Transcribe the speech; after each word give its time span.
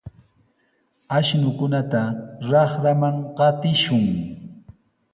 Ashnukunata 1.17 2.01
raqraman 2.49 3.15
qatishun. 3.37 4.03